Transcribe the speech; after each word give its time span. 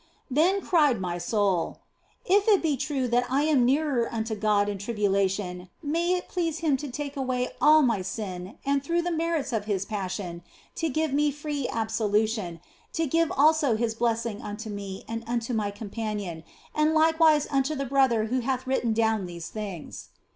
Then 0.31 0.61
cried 0.61 0.99
my 0.99 1.19
soul" 1.19 1.77
If 2.25 2.47
it 2.47 2.63
be 2.63 2.75
true 2.75 3.07
that 3.09 3.27
I 3.29 3.43
am 3.43 3.63
nearer 3.65 4.11
unto 4.11 4.33
God 4.33 4.67
in 4.67 4.79
tribulation, 4.79 5.69
may 5.83 6.13
it 6.15 6.27
please 6.27 6.57
Him 6.57 6.75
to 6.77 6.89
take 6.89 7.15
away 7.15 7.49
all 7.61 7.83
my 7.83 8.01
sin 8.01 8.57
and 8.65 8.83
through 8.83 9.03
the 9.03 9.11
merits 9.11 9.53
of 9.53 9.65
His 9.65 9.85
Passion 9.85 10.41
to 10.73 10.89
give 10.89 11.13
me 11.13 11.29
free 11.29 11.67
absolution, 11.69 12.61
to 12.93 13.05
give 13.05 13.31
also 13.31 13.75
His 13.75 13.93
blessing 13.93 14.41
unto 14.41 14.71
me 14.71 15.05
and 15.07 15.23
unto 15.27 15.53
my 15.53 15.69
companion, 15.69 16.43
and 16.73 16.95
likewise 16.95 17.45
unto 17.51 17.75
the 17.75 17.85
brother 17.85 18.25
who 18.25 18.39
hath 18.39 18.65
written 18.65 18.93
down 18.93 19.27
these 19.27 19.49
things." 19.49 20.07